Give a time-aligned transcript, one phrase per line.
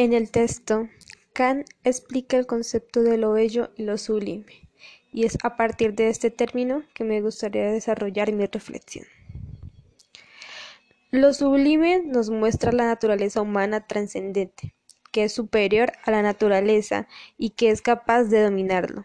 [0.00, 0.88] En el texto,
[1.34, 4.66] Kant explica el concepto de lo bello y lo sublime,
[5.12, 9.04] y es a partir de este término que me gustaría desarrollar mi reflexión.
[11.10, 14.74] Lo sublime nos muestra la naturaleza humana trascendente,
[15.12, 17.06] que es superior a la naturaleza
[17.36, 19.04] y que es capaz de dominarlo,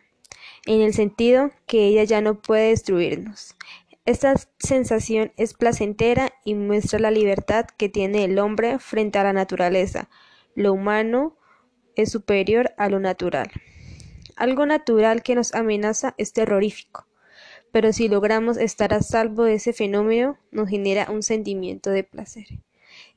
[0.65, 3.57] en el sentido que ella ya no puede destruirnos.
[4.05, 9.33] Esta sensación es placentera y muestra la libertad que tiene el hombre frente a la
[9.33, 10.07] naturaleza.
[10.55, 11.35] Lo humano
[11.97, 13.51] es superior a lo natural.
[14.37, 17.07] Algo natural que nos amenaza es terrorífico,
[17.73, 22.45] pero si logramos estar a salvo de ese fenómeno, nos genera un sentimiento de placer.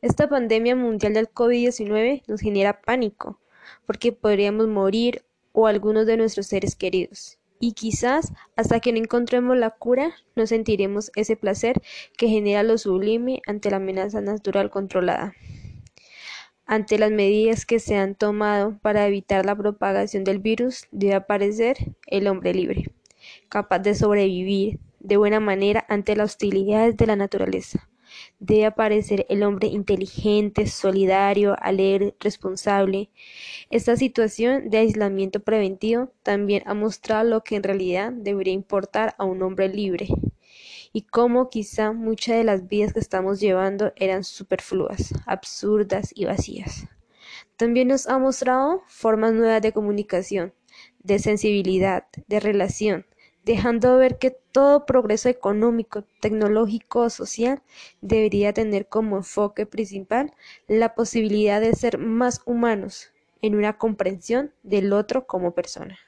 [0.02, 3.38] Esta pandemia mundial del COVID-19 nos genera pánico,
[3.86, 7.38] porque podríamos morir o algunos de nuestros seres queridos.
[7.60, 11.80] Y quizás hasta que no encontremos la cura no sentiremos ese placer
[12.16, 15.34] que genera lo sublime ante la amenaza natural controlada.
[16.70, 21.78] Ante las medidas que se han tomado para evitar la propagación del virus, debe aparecer
[22.06, 22.92] el hombre libre,
[23.48, 27.88] capaz de sobrevivir de buena manera ante las hostilidades de la naturaleza.
[28.38, 33.08] Debe aparecer el hombre inteligente, solidario, alegre, responsable.
[33.70, 39.24] Esta situación de aislamiento preventivo también ha mostrado lo que en realidad debería importar a
[39.24, 40.08] un hombre libre
[40.92, 46.86] y cómo quizá muchas de las vidas que estamos llevando eran superfluas, absurdas y vacías.
[47.56, 50.52] También nos ha mostrado formas nuevas de comunicación,
[51.00, 53.06] de sensibilidad, de relación,
[53.44, 57.62] dejando ver que todo progreso económico, tecnológico o social
[58.00, 60.34] debería tener como enfoque principal
[60.66, 65.98] la posibilidad de ser más humanos en una comprensión del otro como persona.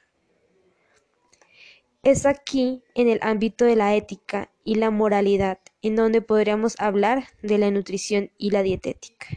[2.03, 7.27] Es aquí, en el ámbito de la ética y la moralidad, en donde podríamos hablar
[7.43, 9.27] de la nutrición y la dietética,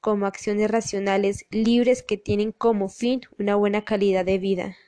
[0.00, 4.78] como acciones racionales libres que tienen como fin una buena calidad de vida.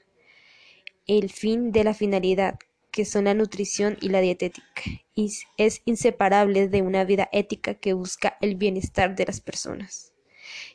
[1.06, 2.58] El fin de la finalidad,
[2.90, 4.82] que son la nutrición y la dietética,
[5.14, 10.14] es inseparable de una vida ética que busca el bienestar de las personas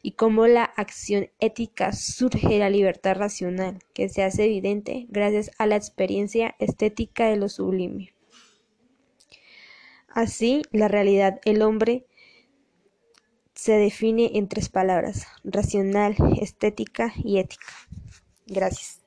[0.01, 5.67] y cómo la acción ética surge la libertad racional, que se hace evidente gracias a
[5.67, 8.13] la experiencia estética de lo sublime.
[10.09, 12.05] Así, la realidad, el hombre,
[13.55, 17.73] se define en tres palabras, racional, estética y ética.
[18.45, 19.03] Gracias.